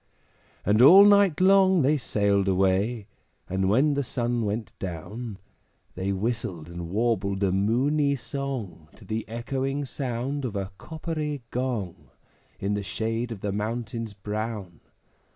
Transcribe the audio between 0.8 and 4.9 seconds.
all night long they sailed away; And when the sun went